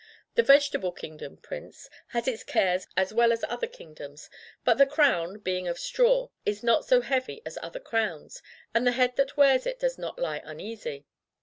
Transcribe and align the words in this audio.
The 0.33 0.41
Vegetable 0.41 0.91
Kingdom, 0.93 1.37
Prince, 1.37 1.87
has 2.07 2.27
its 2.27 2.43
cares 2.43 2.87
as 2.97 3.13
well 3.13 3.31
as 3.31 3.43
other 3.47 3.67
kingdoms, 3.67 4.31
but 4.65 4.79
the 4.79 4.87
crown, 4.87 5.37
being 5.37 5.67
of 5.67 5.77
straw, 5.77 6.29
is 6.43 6.63
not 6.63 6.85
so 6.85 7.01
heavy 7.01 7.43
as 7.45 7.59
other 7.61 7.79
crowns, 7.79 8.41
and 8.73 8.87
the 8.87 8.93
head 8.93 9.15
that 9.17 9.37
wears 9.37 9.67
it 9.67 9.77
does 9.77 9.99
not 9.99 10.17
lie 10.17 10.41
uneasy. 10.43 11.05